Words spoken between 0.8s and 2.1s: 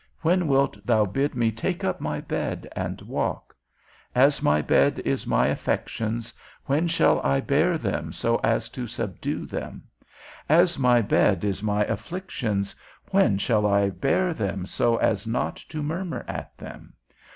thou bid me take up